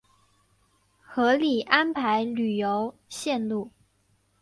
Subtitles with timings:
[0.99, 3.69] 合理安排旅游线路